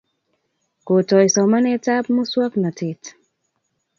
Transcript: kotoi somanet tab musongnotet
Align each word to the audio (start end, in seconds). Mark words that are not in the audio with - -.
kotoi 0.87 1.29
somanet 1.35 1.81
tab 1.85 2.05
musongnotet 2.15 3.01